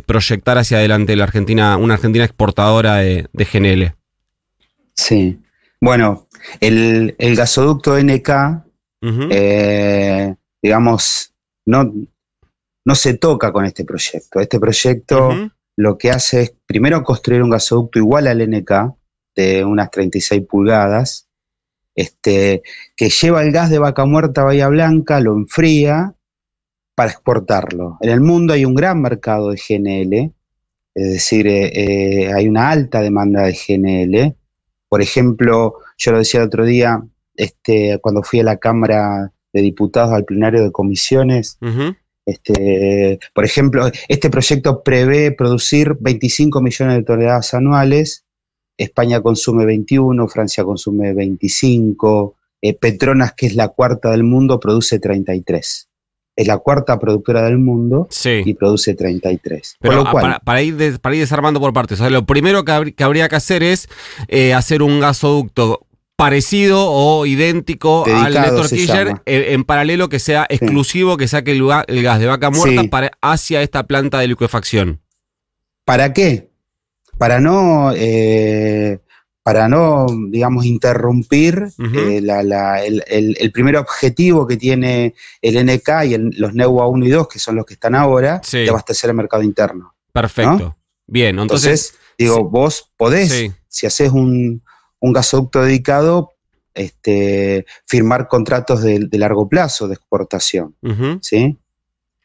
proyectar 0.06 0.56
hacia 0.56 0.78
adelante 0.78 1.16
la 1.16 1.24
Argentina, 1.24 1.76
una 1.76 1.94
Argentina 1.94 2.24
exportadora 2.24 2.96
de, 2.96 3.28
GNL? 3.34 3.94
Sí, 4.94 5.38
bueno, 5.80 6.26
el, 6.60 7.14
gasoducto 7.18 7.98
NK, 7.98 8.30
digamos, 10.62 11.34
no, 11.68 11.92
no 12.84 12.94
se 12.94 13.14
toca 13.14 13.52
con 13.52 13.66
este 13.66 13.84
proyecto. 13.84 14.40
Este 14.40 14.58
proyecto 14.58 15.30
lo 15.76 15.98
que 15.98 16.10
hace 16.10 16.42
es 16.42 16.54
primero 16.66 17.04
construir 17.04 17.42
un 17.42 17.50
gasoducto 17.50 17.98
igual 17.98 18.26
al 18.26 18.40
NK 18.48 18.72
de 19.36 19.64
unas 19.64 19.90
36 19.90 20.42
pulgadas, 20.48 21.28
este, 21.94 22.62
que 22.96 23.10
lleva 23.10 23.42
el 23.42 23.52
gas 23.52 23.68
de 23.68 23.78
vaca 23.78 24.06
muerta 24.06 24.40
a 24.40 24.44
Bahía 24.44 24.68
Blanca, 24.68 25.20
lo 25.20 25.34
enfría 25.34 26.14
para 26.94 27.10
exportarlo. 27.10 27.98
En 28.00 28.10
el 28.10 28.22
mundo 28.22 28.54
hay 28.54 28.64
un 28.64 28.74
gran 28.74 29.02
mercado 29.02 29.50
de 29.50 29.60
GNL, 29.60 30.32
es 30.94 31.10
decir, 31.12 31.46
eh, 31.46 31.70
eh, 31.74 32.32
hay 32.32 32.48
una 32.48 32.70
alta 32.70 33.02
demanda 33.02 33.42
de 33.42 33.52
GNL. 33.52 34.34
Por 34.88 35.02
ejemplo, 35.02 35.74
yo 35.98 36.12
lo 36.12 36.18
decía 36.18 36.40
el 36.40 36.46
otro 36.46 36.64
día, 36.64 37.02
este, 37.36 37.98
cuando 38.00 38.22
fui 38.22 38.40
a 38.40 38.44
la 38.44 38.56
Cámara 38.56 39.32
de 39.52 39.62
Diputados 39.62 40.12
al 40.12 40.24
plenario 40.24 40.62
de 40.62 40.72
comisiones, 40.72 41.58
Este, 42.26 43.18
por 43.34 43.46
ejemplo, 43.46 43.90
este 44.08 44.28
proyecto 44.28 44.82
prevé 44.82 45.32
producir 45.32 45.96
25 45.98 46.60
millones 46.60 46.96
de 46.96 47.02
toneladas 47.02 47.54
anuales, 47.54 48.26
España 48.76 49.20
consume 49.20 49.64
21, 49.64 50.28
Francia 50.28 50.62
consume 50.62 51.14
25, 51.14 52.36
eh, 52.62 52.74
Petronas, 52.74 53.32
que 53.34 53.46
es 53.46 53.54
la 53.54 53.68
cuarta 53.68 54.10
del 54.10 54.24
mundo, 54.24 54.60
produce 54.60 54.98
33. 54.98 55.88
Es 56.36 56.46
la 56.46 56.58
cuarta 56.58 57.00
productora 57.00 57.42
del 57.42 57.58
mundo 57.58 58.08
y 58.44 58.54
produce 58.54 58.94
33. 58.94 59.76
Pero 59.80 60.04
ah, 60.06 60.40
para, 60.44 60.62
ir 60.62 61.00
para 61.00 61.16
ir 61.16 61.22
desarmando 61.22 61.58
por 61.58 61.72
partes, 61.72 61.98
lo 61.98 62.26
primero 62.26 62.64
que, 62.64 63.02
habría 63.02 63.28
que 63.28 63.36
hacer 63.36 63.64
es 63.64 63.88
eh, 64.28 64.54
hacer 64.54 64.82
un 64.82 65.00
gasoducto 65.00 65.87
parecido 66.18 66.90
o 66.90 67.26
idéntico 67.26 68.04
al 68.04 68.34
Néstor 68.34 68.68
Kirchner, 68.68 69.22
eh, 69.24 69.52
en, 69.52 69.62
paralelo 69.62 70.08
que 70.08 70.18
sea 70.18 70.46
exclusivo, 70.48 71.16
que 71.16 71.28
saque 71.28 71.52
el, 71.52 71.62
el, 71.86 72.02
gas 72.02 72.18
de 72.18 72.26
vaca 72.26 72.50
muerta 72.50 72.82
para, 72.90 73.12
hacia 73.22 73.62
esta 73.62 73.86
planta 73.86 74.18
de 74.18 74.26
liquefacción. 74.26 75.00
¿Para 75.84 76.12
qué? 76.12 76.50
Para 77.18 77.38
no 77.38 77.92
eh, 77.94 78.98
para 79.44 79.68
no, 79.68 80.06
digamos, 80.28 80.66
interrumpir 80.66 81.68
eh, 81.94 82.20
el, 83.06 83.52
primer 83.52 83.76
objetivo 83.76 84.44
que 84.44 84.56
tiene 84.56 85.14
el 85.40 85.64
NK 85.64 85.88
y 86.04 86.18
los 86.36 86.52
NEUA 86.52 86.88
1 86.88 87.06
y 87.06 87.10
2, 87.10 87.28
que 87.28 87.38
son 87.38 87.54
los 87.54 87.64
que 87.64 87.74
están 87.74 87.94
ahora, 87.94 88.42
de 88.50 88.68
abastecer 88.68 89.10
el 89.10 89.16
mercado 89.16 89.44
interno. 89.44 89.94
Perfecto. 90.12 90.76
Bien, 91.06 91.38
entonces, 91.38 91.94
digo, 92.18 92.42
vos 92.44 92.90
podés, 92.96 93.52
si 93.68 93.86
haces 93.86 94.10
un, 94.10 94.62
gasoducto 95.00 95.62
dedicado, 95.62 96.32
este, 96.74 97.66
firmar 97.86 98.28
contratos 98.28 98.82
de, 98.82 99.08
largo 99.12 99.48
plazo 99.48 99.88
de 99.88 99.94
exportación. 99.94 100.74
¿sí? 101.20 101.56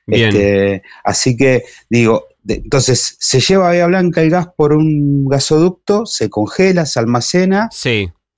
Este, 0.07 0.83
así 1.03 1.37
que, 1.37 1.63
digo, 1.89 2.27
entonces, 2.47 3.15
se 3.19 3.39
lleva 3.39 3.65
a 3.65 3.67
Bahía 3.69 3.87
Blanca 3.87 4.21
el 4.21 4.29
gas 4.29 4.47
por 4.55 4.73
un 4.73 5.25
gasoducto, 5.27 6.05
se 6.05 6.29
congela, 6.29 6.85
se 6.85 6.99
almacena. 6.99 7.69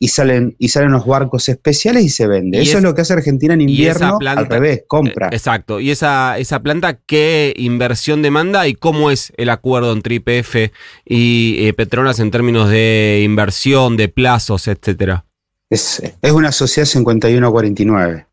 Y 0.05 0.09
salen, 0.09 0.55
y 0.59 0.69
salen 0.69 0.91
los 0.91 1.05
barcos 1.07 1.50
especiales 1.50 2.03
y 2.03 2.09
se 2.09 2.27
vende. 2.27 2.62
Eso 2.62 2.77
es, 2.77 2.83
lo 2.83 2.93
que 2.93 3.01
hace 3.01 3.13
Argentina 3.13 3.55
en 3.55 3.62
invierno, 3.62 4.19
al 4.21 4.45
revés, 4.45 4.83
compra. 4.88 5.29
Eh, 5.29 5.35
exacto. 5.35 5.79
¿Y 5.79 5.89
esa, 5.89 6.38
esa 6.38 6.62
planta 6.62 7.00
qué 7.05 7.53
inversión 7.57 8.21
demanda 8.21 8.67
y 8.67 8.75
cómo 8.75 9.09
es 9.09 9.33
el 9.38 9.50
acuerdo 9.50 9.93
entre 9.93 10.15
IPF 10.15 10.71
y 11.05 11.65
eh, 11.65 11.74
Petronas 11.74 12.19
en 12.19 12.29
términos 12.29 12.69
de 12.69 13.24
inversión, 13.25 13.97
de 13.97 14.09
plazos, 14.09 14.67
etcétera? 14.67 15.25
Es, 15.69 16.03
es 16.21 16.31
una 16.31 16.51
sociedad 16.51 16.88
51-49, 16.88 18.27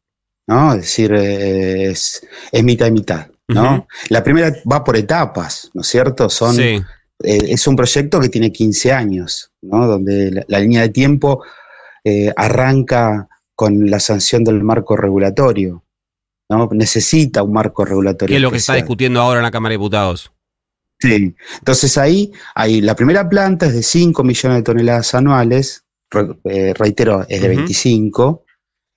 ¿no? 0.48 0.74
Es 0.74 0.80
decir, 0.82 1.14
es, 1.14 2.26
es 2.52 2.64
mitad 2.64 2.86
y 2.86 2.92
mitad. 2.92 3.26
¿no? 3.48 3.86
La 4.08 4.22
primera 4.22 4.54
va 4.70 4.84
por 4.84 4.96
etapas, 4.96 5.70
¿no 5.74 5.82
es 5.82 5.86
cierto? 5.86 6.28
Son, 6.28 6.58
eh, 6.60 6.82
es 7.22 7.66
un 7.66 7.76
proyecto 7.76 8.20
que 8.20 8.28
tiene 8.28 8.52
15 8.52 8.92
años, 8.92 9.50
¿no? 9.62 9.86
Donde 9.86 10.44
la, 10.46 10.60
línea 10.60 10.82
de 10.82 10.88
tiempo 10.88 11.42
eh, 12.04 12.32
arranca 12.36 13.28
con 13.54 13.90
la 13.90 14.00
sanción 14.00 14.44
del 14.44 14.62
marco 14.62 14.96
regulatorio, 14.96 15.84
¿no? 16.50 16.68
Necesita 16.72 17.42
un 17.42 17.52
marco 17.52 17.84
regulatorio. 17.84 18.32
¿Qué 18.32 18.36
es 18.36 18.42
lo 18.42 18.50
que 18.50 18.56
está 18.58 18.74
discutiendo 18.74 19.20
ahora 19.20 19.40
en 19.40 19.44
la 19.44 19.50
Cámara 19.50 19.72
de 19.72 19.78
Diputados? 19.78 20.32
Sí, 21.00 21.34
entonces 21.58 21.98
ahí, 21.98 22.32
ahí 22.54 22.80
la 22.80 22.94
primera 22.94 23.28
planta 23.28 23.66
es 23.66 23.74
de 23.74 23.82
5 23.82 24.22
millones 24.22 24.58
de 24.58 24.62
toneladas 24.62 25.14
anuales, 25.14 25.84
eh, 26.44 26.74
reitero, 26.74 27.26
es 27.28 27.42
de 27.42 27.48
25, 27.48 28.44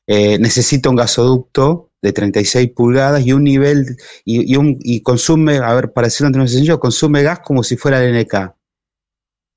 necesita 0.08 0.90
un 0.90 0.98
gasoducto 0.98 1.90
de 2.06 2.14
36 2.14 2.72
pulgadas 2.76 3.26
y 3.26 3.34
un 3.34 3.44
nivel, 3.44 3.98
y, 4.24 4.56
un, 4.56 4.78
y 4.82 5.02
consume, 5.02 5.58
a 5.58 5.74
ver, 5.74 5.92
para 5.92 6.06
decirlo 6.06 6.28
entre 6.28 6.48
sencillo, 6.48 6.80
consume 6.80 7.24
gas 7.24 7.40
como 7.40 7.64
si 7.64 7.78
fuera 7.78 8.04
el 8.04 8.16
NK. 8.22 8.54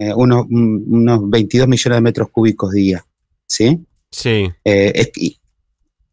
Eh, 0.00 0.14
unos, 0.14 0.46
unos 0.48 1.28
22 1.28 1.68
millones 1.68 1.96
de 1.96 2.00
metros 2.00 2.30
cúbicos 2.30 2.72
día. 2.72 3.04
¿Sí? 3.48 3.84
Sí. 4.10 4.50
Eh, 4.64 5.12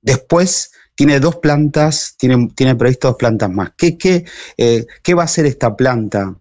después 0.01 0.71
tiene 0.95 1.19
dos 1.19 1.35
plantas, 1.37 2.15
tiene, 2.17 2.49
tiene 2.55 2.75
previsto 2.75 3.09
dos 3.09 3.17
plantas 3.17 3.51
más. 3.51 3.73
¿Qué, 3.77 3.97
qué, 3.97 4.25
eh, 4.57 4.87
¿qué 5.03 5.13
va 5.13 5.23
a 5.23 5.25
hacer 5.25 5.45
esta 5.45 5.75
planta? 5.75 6.35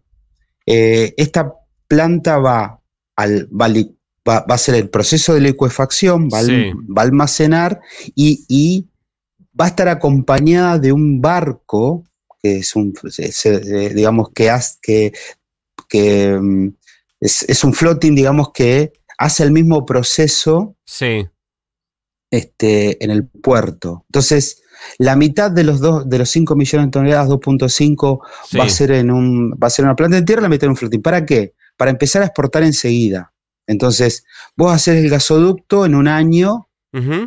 esta 0.66 1.52
planta 1.86 2.38
va, 2.38 2.80
al, 3.16 3.48
va, 3.52 4.44
a 4.48 4.58
ser 4.58 4.76
el 4.76 4.88
proceso 4.88 5.34
de 5.34 5.42
liquefacción, 5.42 6.30
va, 6.32 6.40
va 6.42 7.02
a 7.02 7.04
almacenar 7.04 7.82
y, 8.14 8.46
y 8.48 8.88
va 9.58 9.66
a 9.66 9.68
estar 9.68 9.88
acompañada 9.88 10.78
de 10.78 10.92
un 10.92 11.20
barco, 11.20 12.04
que 12.42 12.58
es 12.58 12.74
un, 12.76 12.94
digamos, 13.94 14.30
que, 14.30 14.50
que, 14.82 15.12
que 15.88 16.38
mm, 16.40 16.68
es, 17.20 17.64
un 17.64 17.72
floating, 17.72 18.14
digamos, 18.14 18.52
que 18.52 18.92
hace 19.18 19.42
el 19.42 19.50
mismo 19.52 19.84
proceso 19.86 20.76
sí. 20.84 21.26
este, 22.30 23.02
en 23.04 23.10
el 23.10 23.26
puerto. 23.26 24.04
Entonces, 24.08 24.62
la 24.98 25.16
mitad 25.16 25.50
de 25.50 25.64
los 25.64 25.80
dos, 25.80 26.08
de 26.08 26.18
los 26.18 26.30
5 26.30 26.56
millones 26.56 26.86
de 26.86 26.90
toneladas, 26.90 27.28
2.5, 27.28 28.20
va 28.58 28.64
a 28.64 28.68
ser 28.68 28.92
en 28.92 29.10
un, 29.10 29.52
va 29.52 29.68
a 29.68 29.70
ser 29.70 29.84
una 29.84 29.96
planta 29.96 30.16
de 30.16 30.22
tierra, 30.22 30.42
la 30.42 30.48
mitad 30.48 30.64
en 30.64 30.70
un 30.70 30.76
floating. 30.76 31.02
¿Para 31.02 31.24
qué? 31.24 31.54
Para 31.76 31.90
empezar 31.90 32.22
a 32.22 32.26
exportar 32.26 32.62
enseguida. 32.62 33.32
Entonces, 33.66 34.24
vos 34.56 34.72
haces 34.72 35.02
el 35.02 35.10
gasoducto 35.10 35.86
en 35.86 35.94
un 35.94 36.08
año, 36.08 36.68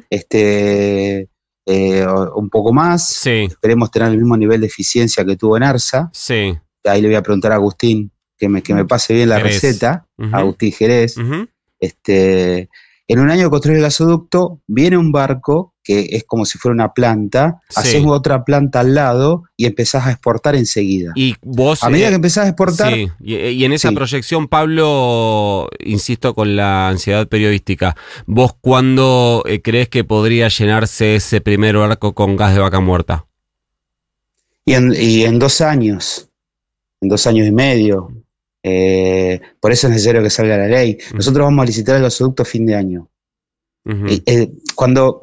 este, 0.09 1.29
eh, 1.65 2.07
un 2.35 2.49
poco 2.49 2.71
más. 2.71 3.25
Esperemos 3.27 3.91
tener 3.91 4.09
el 4.09 4.17
mismo 4.17 4.37
nivel 4.37 4.61
de 4.61 4.67
eficiencia 4.67 5.25
que 5.25 5.35
tuvo 5.35 5.57
en 5.57 5.63
ARSA. 5.63 6.09
Sí. 6.13 6.57
Ahí 6.85 7.01
le 7.01 7.09
voy 7.09 7.15
a 7.15 7.23
preguntar 7.23 7.51
a 7.51 7.55
Agustín 7.55 8.11
que 8.37 8.47
me, 8.47 8.61
que 8.61 8.73
me 8.73 8.85
pase 8.85 9.13
bien 9.13 9.29
la 9.29 9.39
receta, 9.39 10.07
Agustín 10.31 10.71
Jerez. 10.71 11.15
Este, 11.79 12.69
en 13.09 13.19
un 13.19 13.29
año 13.29 13.49
construir 13.49 13.77
el 13.77 13.83
gasoducto, 13.83 14.59
viene 14.67 14.97
un 14.97 15.13
barco 15.13 15.73
que 15.81 16.09
es 16.11 16.25
como 16.25 16.45
si 16.45 16.57
fuera 16.57 16.73
una 16.73 16.91
planta, 16.91 17.61
haces 17.73 18.03
otra 18.05 18.43
planta 18.43 18.81
al 18.81 18.93
lado 18.93 19.43
y 19.55 19.65
empezás 19.65 20.05
a 20.05 20.11
exportar 20.11 20.55
enseguida. 20.55 21.13
Y 21.15 21.35
vos. 21.41 21.81
A 21.83 21.89
medida 21.89 22.07
eh, 22.07 22.09
que 22.09 22.15
empezás 22.15 22.45
a 22.45 22.47
exportar. 22.49 22.93
Sí. 22.93 23.07
Y, 23.21 23.63
en 23.63 23.71
esa 23.71 23.93
proyección, 23.93 24.49
Pablo, 24.49 25.69
insisto 25.79 26.35
con 26.35 26.57
la 26.57 26.89
ansiedad 26.89 27.29
periodística, 27.29 27.95
¿vos 28.25 28.51
cuándo 28.59 29.43
eh, 29.45 29.61
crees 29.61 29.87
que 29.87 30.03
podría 30.03 30.49
llenarse 30.49 31.15
ese 31.15 31.39
primer 31.39 31.77
barco 31.77 32.13
con 32.13 32.35
gas 32.35 32.53
de 32.53 32.59
vaca 32.59 32.81
muerta? 32.81 33.25
Y 34.65 34.73
en, 34.73 34.93
y 34.93 35.23
en 35.23 35.39
dos 35.39 35.61
años, 35.61 36.27
en 36.99 37.07
dos 37.07 37.25
años 37.25 37.47
y 37.47 37.51
medio. 37.53 38.11
Eh, 38.69 39.41
por 39.59 39.71
eso 39.71 39.87
es 39.87 39.93
necesario 39.93 40.21
que 40.21 40.29
salga 40.29 40.57
la 40.57 40.67
ley. 40.67 40.97
Nosotros 41.13 41.45
vamos 41.45 41.63
a 41.63 41.65
licitar 41.65 41.95
el 41.95 42.01
gasoducto 42.03 42.43
a 42.43 42.45
fin 42.45 42.65
de 42.65 42.75
año. 42.75 43.09
Eh, 43.85 44.51
cuando. 44.75 45.21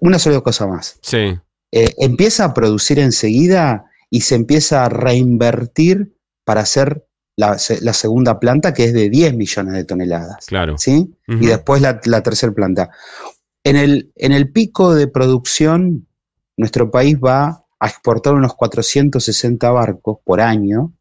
Una 0.00 0.18
sola 0.18 0.40
cosa 0.42 0.66
más. 0.66 0.98
Sí. 1.00 1.38
Eh, 1.72 1.94
empieza 1.98 2.44
a 2.44 2.54
producir 2.54 2.98
enseguida 2.98 3.86
y 4.10 4.20
se 4.20 4.34
empieza 4.34 4.84
a 4.84 4.90
reinvertir 4.90 6.14
para 6.44 6.60
hacer 6.60 7.06
la, 7.36 7.58
segunda 7.58 8.38
planta, 8.38 8.74
que 8.74 8.84
es 8.84 8.92
de 8.92 9.08
10 9.08 9.34
millones 9.34 9.74
de 9.74 9.84
toneladas. 9.84 10.44
Claro. 10.46 10.76
¿Sí? 10.76 11.16
Y 11.26 11.46
después 11.46 11.80
la, 11.80 12.22
tercera 12.22 12.52
planta. 12.52 12.90
En 13.64 13.76
el, 13.76 14.12
en 14.16 14.32
el 14.32 14.52
pico 14.52 14.94
de 14.94 15.08
producción, 15.08 16.06
nuestro 16.58 16.90
país 16.90 17.16
va 17.18 17.64
a 17.80 17.88
exportar 17.88 18.34
unos 18.34 18.54
460 18.54 19.70
barcos 19.70 20.18
por 20.22 20.42
año 20.42 20.92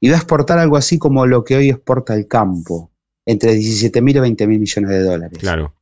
y 0.00 0.08
va 0.08 0.14
a 0.14 0.18
exportar 0.18 0.58
algo 0.58 0.76
así 0.76 0.98
como 0.98 1.26
lo 1.26 1.44
que 1.44 1.56
hoy 1.56 1.70
exporta 1.70 2.14
el 2.14 2.26
campo, 2.28 2.90
entre 3.26 3.54
17 3.54 4.00
mil 4.02 4.16
y 4.16 4.20
20 4.20 4.46
mil 4.46 4.58
millones 4.58 4.90
de 4.90 5.02
dólares. 5.02 5.38
Claro. 5.38 5.74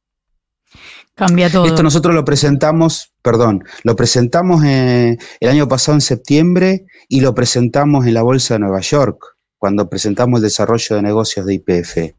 Cambia 1.15 1.51
todo. 1.51 1.67
Esto 1.67 1.83
nosotros 1.83 2.15
lo 2.15 2.25
presentamos, 2.25 3.13
perdón, 3.23 3.65
lo 3.85 3.97
presentamos 3.97 4.63
eh, 4.65 5.17
el 5.41 5.49
año 5.49 5.67
pasado 5.67 5.97
en 5.97 6.03
septiembre 6.03 6.87
y 7.09 7.21
lo 7.21 7.35
presentamos 7.35 8.07
en 8.07 8.15
la 8.15 8.23
Bolsa 8.23 8.55
de 8.55 8.61
Nueva 8.61 8.81
York, 8.81 9.37
cuando 9.57 9.89
presentamos 9.89 10.39
el 10.39 10.45
desarrollo 10.45 10.97
de 10.97 11.03
negocios 11.03 11.47
de 11.47 11.55
IPF. 11.55 12.15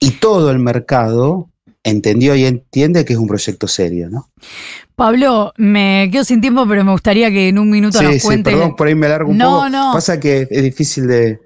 Y 0.00 0.10
todo 0.18 0.50
el 0.50 0.58
mercado 0.58 1.48
entendió 1.86 2.34
y 2.34 2.44
entiende 2.44 3.04
que 3.04 3.12
es 3.12 3.18
un 3.18 3.28
proyecto 3.28 3.68
serio, 3.68 4.10
¿no? 4.10 4.28
Pablo, 4.96 5.52
me 5.56 6.08
quedo 6.10 6.24
sin 6.24 6.40
tiempo, 6.40 6.66
pero 6.66 6.84
me 6.84 6.90
gustaría 6.90 7.30
que 7.30 7.48
en 7.48 7.58
un 7.58 7.70
minuto 7.70 8.02
nos 8.02 8.22
cuente. 8.22 8.50
Sí, 8.50 8.56
perdón, 8.56 8.76
por 8.76 8.88
ahí 8.88 8.94
me 8.94 9.08
largo 9.08 9.30
un 9.30 9.38
poco. 9.38 9.50
No, 9.50 9.68
no. 9.68 9.92
Pasa 9.92 10.18
que 10.18 10.48
es 10.50 10.62
difícil 10.62 11.06
de. 11.06 11.40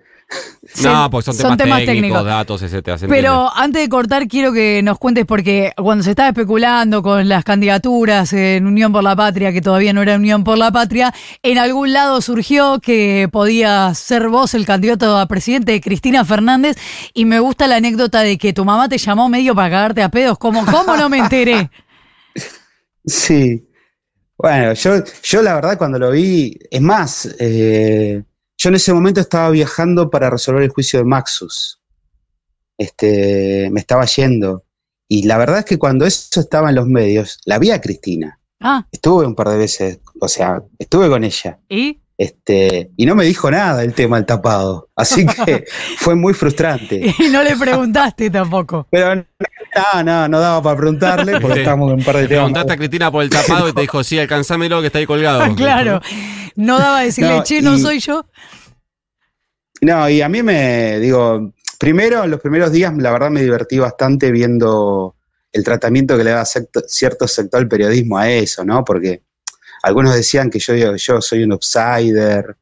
No, 0.83 1.11
pues 1.11 1.25
son, 1.27 1.57
temas, 1.57 1.85
técnicos, 1.85 2.25
datos, 2.25 2.63
etc. 2.63 2.97
Pero 3.09 3.51
antes 3.55 3.83
de 3.83 3.89
cortar, 3.89 4.29
quiero 4.29 4.53
que 4.53 4.83
nos 4.83 4.99
cuentes, 4.99 5.27
porque 5.27 5.73
cuando 5.77 6.05
se 6.05 6.11
estaba 6.11 6.29
especulando 6.29 7.03
con 7.03 7.29
las 7.29 7.45
candidaturas 7.45 8.33
en 8.33 8.67
Unión 8.67 8.93
por 8.93 9.03
la 9.03 9.17
Patria, 9.17 9.53
que 9.53 9.61
todavía 9.61 9.93
no 9.93 10.03
era 10.03 10.17
Unión 10.17 10.45
por 10.45 10.59
la 10.59 10.71
Patria, 10.71 11.13
en 11.43 11.59
algún 11.59 11.93
lado 11.93 12.21
surgió 12.21 12.79
que 12.81 13.29
podía 13.33 13.93
ser 13.95 14.29
vos 14.29 14.55
el 14.55 14.65
candidato 14.65 15.19
a 15.19 15.27
presidente 15.27 15.73
de 15.73 15.81
Cristina 15.81 16.25
Fernández, 16.25 16.77
y 17.15 17.25
me 17.25 17.41
gusta 17.41 17.67
la 17.67 17.77
anécdota 17.77 18.21
de 18.21 18.39
que 18.39 18.53
tu 18.53 18.65
mamá 18.65 18.89
te 18.89 18.99
llamó 18.99 19.29
medio 19.29 19.55
para 19.55 19.71
cagarte 19.71 20.03
a 20.03 20.09
pedos. 20.09 20.39
¿Cómo, 20.39 20.65
cómo 20.65 20.97
no 20.97 21.09
me 21.09 21.19
enteré? 21.19 21.71
Sí. 23.07 23.67
Bueno, 24.37 24.73
yo, 24.75 25.03
yo 25.23 25.43
la 25.43 25.55
verdad 25.55 25.77
cuando 25.77 25.99
lo 25.99 26.11
vi, 26.11 26.59
es 26.71 26.81
más, 26.81 27.35
eh, 27.39 28.23
yo 28.61 28.69
en 28.69 28.75
ese 28.75 28.93
momento 28.93 29.23
estaba 29.23 29.49
viajando 29.49 30.11
para 30.11 30.29
resolver 30.29 30.63
el 30.63 30.69
juicio 30.69 30.99
de 30.99 31.07
Maxus. 31.07 31.81
Este, 32.77 33.71
me 33.73 33.81
estaba 33.81 34.05
yendo. 34.05 34.65
Y 35.09 35.23
la 35.23 35.39
verdad 35.39 35.61
es 35.61 35.65
que 35.65 35.79
cuando 35.79 36.05
eso 36.05 36.41
estaba 36.41 36.69
en 36.69 36.75
los 36.75 36.87
medios, 36.87 37.41
la 37.47 37.59
vi 37.59 37.71
a 37.71 37.81
Cristina. 37.81 38.39
Ah. 38.61 38.87
Estuve 38.93 39.27
un 39.27 39.35
par 39.35 39.49
de 39.49 39.57
veces, 39.57 40.01
o 40.21 40.29
sea, 40.29 40.63
estuve 40.79 41.09
con 41.09 41.25
ella. 41.25 41.59
¿Y? 41.71 42.03
Este, 42.21 42.91
y 42.99 43.07
no 43.07 43.15
me 43.15 43.25
dijo 43.25 43.51
nada 43.51 43.83
el 43.83 43.95
tema 43.95 44.17
del 44.17 44.27
tapado. 44.27 44.91
Así 44.95 45.25
que 45.25 45.65
fue 45.97 46.15
muy 46.15 46.35
frustrante. 46.35 47.15
Y 47.19 47.29
no 47.31 47.43
le 47.43 47.57
preguntaste 47.57 48.29
tampoco. 48.29 48.87
Pero 48.91 49.15
no, 49.15 50.03
no, 50.05 50.29
no 50.29 50.39
daba 50.39 50.63
para 50.63 50.77
preguntarle 50.77 51.41
porque 51.41 51.61
estábamos 51.61 51.93
en 51.93 52.01
un 52.01 52.05
par 52.05 52.17
de 52.17 52.29
temas. 52.29 52.43
Preguntaste 52.43 52.73
a 52.75 52.77
Cristina 52.77 53.11
por 53.11 53.23
el 53.23 53.31
tapado 53.31 53.71
y 53.71 53.73
te 53.73 53.81
dijo, 53.81 54.05
sí, 54.05 54.19
alcanzámelo 54.19 54.83
que 54.83 54.89
está 54.89 54.99
ahí 54.99 55.07
colgado. 55.07 55.55
claro. 55.57 56.03
No 56.57 56.79
daba 56.79 56.99
a 56.99 57.05
decirle, 57.05 57.43
che, 57.43 57.63
no 57.63 57.79
soy 57.79 58.01
yo. 58.01 58.27
No, 59.81 60.07
y 60.11 60.21
a 60.21 60.29
mí 60.29 60.43
me, 60.43 60.99
digo, 60.99 61.55
primero, 61.79 62.25
en 62.25 62.33
los 62.33 62.41
primeros 62.43 62.71
días, 62.71 62.93
la 62.99 63.13
verdad 63.13 63.31
me 63.31 63.41
divertí 63.41 63.79
bastante 63.79 64.31
viendo 64.31 65.17
el 65.53 65.65
tratamiento 65.65 66.19
que 66.19 66.25
le 66.25 66.33
da 66.33 66.45
cierto 66.45 67.27
sector 67.27 67.61
del 67.61 67.69
periodismo 67.69 68.19
a 68.19 68.29
eso, 68.31 68.63
¿no? 68.63 68.85
Porque 68.85 69.23
algunos 69.83 70.15
decían 70.15 70.51
que 70.51 70.59
yo, 70.59 70.97
yo 70.97 71.21
soy 71.21 71.43
un 71.43 71.53
outsider 71.53 72.57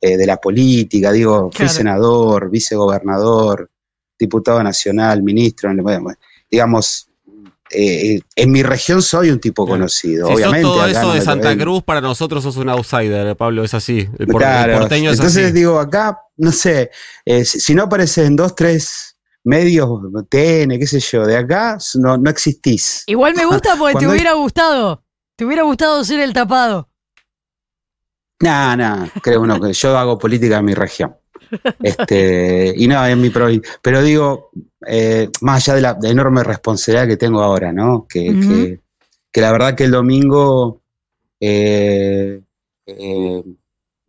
eh, 0.00 0.16
de 0.16 0.26
la 0.26 0.36
política, 0.38 1.12
digo, 1.12 1.50
fui 1.52 1.68
senador, 1.68 2.50
vicegobernador, 2.50 3.70
diputado 4.18 4.62
nacional, 4.62 5.22
ministro, 5.22 5.70
digamos, 6.50 7.08
eh, 7.70 8.20
en 8.36 8.52
mi 8.52 8.62
región 8.62 9.02
soy 9.02 9.30
un 9.30 9.40
tipo 9.40 9.66
conocido. 9.66 10.28
obviamente, 10.28 10.62
todo 10.62 10.86
eso 10.86 11.12
de 11.12 11.20
Santa 11.20 11.56
Cruz, 11.56 11.82
para 11.82 12.00
nosotros 12.00 12.42
sos 12.42 12.56
un 12.56 12.68
outsider, 12.68 13.36
Pablo, 13.36 13.64
es 13.64 13.74
así. 13.74 14.08
El, 14.18 14.26
porteño 14.26 15.10
es 15.10 15.18
Entonces 15.18 15.52
digo, 15.52 15.78
acá, 15.78 16.18
no 16.36 16.52
sé, 16.52 16.90
eh, 17.24 17.44
si, 17.44 17.74
no 17.74 17.84
apareces 17.84 18.26
en 18.26 18.36
dos, 18.36 18.54
tres 18.54 19.16
medios, 19.44 19.88
TN, 20.28 20.78
qué 20.78 20.86
sé 20.86 21.00
yo, 21.00 21.26
de 21.26 21.36
acá 21.36 21.78
no, 21.94 22.16
no 22.16 22.30
existís. 22.30 23.04
Igual 23.06 23.34
me 23.34 23.44
gusta 23.44 23.76
porque 23.76 23.98
te 23.98 24.08
hubiera 24.08 24.34
gustado. 24.34 25.05
¿Te 25.36 25.44
hubiera 25.44 25.64
gustado 25.64 26.02
ser 26.02 26.20
el 26.20 26.32
tapado? 26.32 26.88
No, 28.40 28.76
no, 28.76 29.08
creo 29.22 29.42
uno 29.42 29.60
que 29.60 29.72
yo 29.72 29.96
hago 29.96 30.18
política 30.18 30.58
en 30.58 30.64
mi 30.64 30.74
región. 30.74 31.14
Este, 31.82 32.74
y 32.76 32.88
no, 32.88 33.06
en 33.06 33.20
mi 33.20 33.30
provincia. 33.30 33.70
Pero 33.82 34.02
digo, 34.02 34.50
eh, 34.86 35.30
más 35.42 35.68
allá 35.68 35.74
de 35.74 35.82
la, 35.82 36.10
enorme 36.10 36.42
responsabilidad 36.42 37.06
que 37.06 37.18
tengo 37.18 37.42
ahora, 37.42 37.72
¿no? 37.72 38.06
Que, 38.08 38.80
que, 39.30 39.40
la 39.40 39.52
verdad 39.52 39.74
que 39.74 39.84
el 39.84 39.90
domingo, 39.90 40.80
eh, 41.38 42.40
eh, 42.86 43.42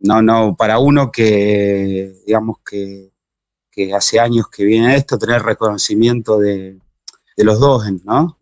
no, 0.00 0.22
no, 0.22 0.56
para 0.56 0.78
uno 0.78 1.12
que, 1.12 2.14
digamos 2.26 2.58
que, 2.68 3.10
que 3.70 3.94
hace 3.94 4.18
años 4.18 4.48
que 4.48 4.64
viene 4.64 4.96
esto, 4.96 5.18
tener 5.18 5.42
reconocimiento 5.42 6.38
de, 6.38 6.78
de 7.36 7.44
los 7.44 7.60
dos, 7.60 7.84
¿no? 8.04 8.38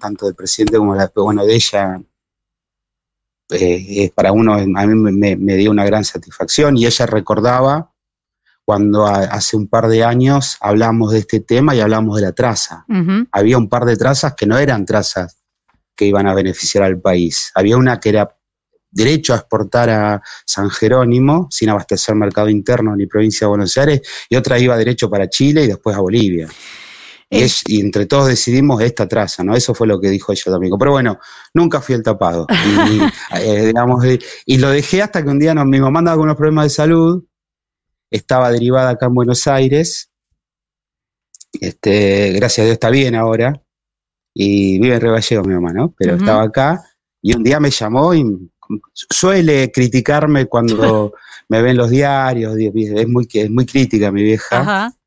Tanto 0.00 0.26
del 0.26 0.34
presidente 0.34 0.78
como 0.78 0.94
la, 0.94 1.12
bueno, 1.14 1.44
de 1.44 1.54
ella 1.54 2.00
eh, 3.50 4.10
para 4.14 4.32
uno, 4.32 4.54
a 4.54 4.86
mí 4.86 5.12
me, 5.12 5.56
dio 5.56 5.70
una 5.70 5.84
gran 5.84 6.04
satisfacción 6.04 6.76
y 6.76 6.86
ella 6.86 7.06
recordaba 7.06 7.92
cuando 8.64 9.06
hace 9.06 9.56
un 9.56 9.66
par 9.66 9.88
de 9.88 10.04
años 10.04 10.58
hablamos 10.60 11.12
de 11.12 11.20
este 11.20 11.40
tema 11.40 11.74
y 11.74 11.80
hablamos 11.80 12.16
de 12.16 12.22
la 12.22 12.32
traza. 12.32 12.84
Había 13.32 13.56
un 13.56 13.68
par 13.68 13.86
de 13.86 13.96
trazas 13.96 14.34
que 14.34 14.44
no 14.44 14.58
eran 14.58 14.84
trazas 14.84 15.38
que 15.96 16.04
iban 16.04 16.26
a 16.26 16.34
beneficiar 16.34 16.84
al 16.84 17.00
país. 17.00 17.50
Había 17.54 17.78
una 17.78 17.98
que 17.98 18.10
era 18.10 18.36
derecho 18.90 19.32
a 19.32 19.36
exportar 19.36 19.90
a 19.90 20.22
San 20.44 20.68
Jerónimo 20.70 21.48
sin 21.50 21.70
abastecer 21.70 22.14
mercado 22.14 22.48
interno 22.48 22.94
ni 22.94 23.06
provincia 23.06 23.46
de 23.46 23.48
Buenos 23.48 23.76
Aires 23.78 24.02
y 24.28 24.36
otra 24.36 24.58
iba 24.58 24.76
derecho 24.76 25.08
para 25.08 25.28
Chile 25.28 25.64
y 25.64 25.66
después 25.66 25.96
a 25.96 26.00
Bolivia. 26.00 26.48
Y, 27.30 27.80
entre 27.80 28.06
todos 28.06 28.28
decidimos 28.28 28.80
esta 28.80 29.06
traza, 29.06 29.44
¿no? 29.44 29.54
Eso 29.54 29.74
fue 29.74 29.86
lo 29.86 30.00
que 30.00 30.08
dijo 30.08 30.32
ella 30.32 30.50
domingo. 30.52 30.78
Pero 30.78 30.92
bueno, 30.92 31.18
nunca 31.52 31.80
fui 31.80 31.94
el 31.94 32.02
tapado. 32.02 32.46
Y, 32.88 33.00
eh, 33.36 33.66
digamos, 33.66 34.02
y 34.46 34.58
lo 34.58 34.70
dejé 34.70 35.02
hasta 35.02 35.22
que 35.22 35.28
un 35.28 35.38
día 35.38 35.54
no, 35.54 35.64
mi 35.64 35.78
mamá 35.80 35.98
andaba 35.98 36.16
con 36.16 36.24
unos 36.24 36.36
problemas 36.36 36.64
de 36.66 36.70
salud, 36.70 37.24
estaba 38.10 38.50
derivada 38.50 38.90
acá 38.90 39.06
en 39.06 39.14
Buenos 39.14 39.46
Aires, 39.46 40.10
este, 41.52 42.32
gracias 42.32 42.60
a 42.60 42.64
Dios 42.64 42.74
está 42.74 42.90
bien 42.90 43.14
ahora, 43.14 43.60
y 44.32 44.78
vive 44.78 44.94
en 44.94 45.00
Reballedo 45.00 45.42
mi 45.44 45.54
mamá, 45.54 45.72
¿no? 45.72 45.94
Pero 45.98 46.14
estaba 46.14 46.42
acá, 46.44 46.82
y 47.20 47.34
un 47.34 47.42
día 47.42 47.60
me 47.60 47.70
llamó 47.70 48.14
y 48.14 48.50
suele 48.94 49.70
criticarme 49.70 50.46
cuando 50.46 51.12
me 51.48 51.60
ven 51.60 51.76
los 51.76 51.90
diarios, 51.90 52.56
es 52.56 53.08
muy, 53.08 53.28
es 53.30 53.50
muy 53.50 53.66
crítica 53.66 54.10
mi 54.10 54.22
vieja. 54.22 54.60
Ajá 54.60 54.97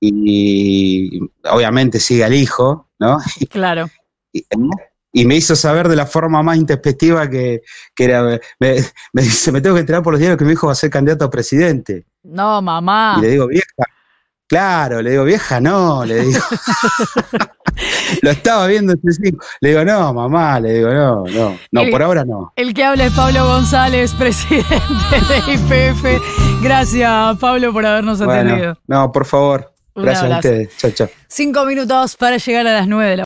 y, 0.00 1.20
obviamente 1.50 2.00
sigue 2.00 2.24
al 2.24 2.34
hijo, 2.34 2.88
¿no? 2.98 3.18
Claro. 3.50 3.88
Y, 4.32 5.26
me 5.26 5.36
hizo 5.36 5.54
saber 5.54 5.88
de 5.88 5.94
la 5.94 6.06
forma 6.06 6.42
más 6.42 6.56
intempestiva 6.56 7.30
que, 7.30 7.62
era, 7.96 8.40
me, 8.58 8.76
dice, 9.12 9.52
me 9.52 9.60
tengo 9.60 9.76
que 9.76 9.80
enterar 9.80 10.02
por 10.02 10.12
los 10.12 10.20
diarios 10.20 10.38
que 10.38 10.44
mi 10.44 10.52
hijo 10.52 10.66
va 10.66 10.72
a 10.72 10.76
ser 10.76 10.90
candidato 10.90 11.24
a 11.24 11.30
presidente. 11.30 12.06
No, 12.24 12.60
mamá. 12.60 13.16
Y 13.18 13.20
le 13.22 13.28
digo, 13.28 13.46
vieja, 13.46 13.84
claro, 14.48 15.00
le 15.02 15.12
digo, 15.12 15.24
vieja, 15.24 15.60
no, 15.60 16.04
le 16.04 16.24
digo. 16.24 16.40
Lo 18.22 18.30
estaba 18.30 18.66
viendo 18.66 18.92
este 18.92 19.36
Le 19.60 19.68
digo, 19.70 19.84
no, 19.84 20.14
mamá, 20.14 20.60
le 20.60 20.74
digo, 20.74 20.92
no, 20.92 21.24
no, 21.24 21.58
no, 21.70 21.90
por 21.90 22.02
ahora 22.02 22.24
no. 22.24 22.52
El 22.56 22.74
que 22.74 22.84
habla 22.84 23.06
es 23.06 23.12
Pablo 23.12 23.46
González, 23.46 24.12
presidente 24.18 24.74
de 25.28 25.54
IPF. 25.54 26.62
Gracias, 26.62 27.38
Pablo, 27.38 27.72
por 27.72 27.86
habernos 27.86 28.20
atendido. 28.20 28.78
No, 28.86 29.10
por 29.12 29.24
favor. 29.24 29.73
Gracias 29.94 30.30
a 30.32 30.36
ustedes. 30.36 30.76
Chao, 30.76 30.90
chao. 30.90 31.08
Cinco 31.28 31.64
minutos 31.64 32.16
para 32.16 32.36
llegar 32.36 32.66
a 32.66 32.72
las 32.72 32.88
nueve 32.88 33.10
de 33.10 33.16
la 33.16 33.22